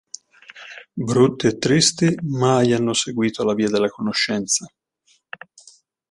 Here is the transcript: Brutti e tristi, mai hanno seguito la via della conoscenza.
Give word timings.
Brutti 1.09 1.45
e 1.45 1.59
tristi, 1.59 2.15
mai 2.23 2.73
hanno 2.73 2.91
seguito 2.91 3.43
la 3.43 3.53
via 3.53 3.69
della 3.69 3.87
conoscenza. 3.89 4.65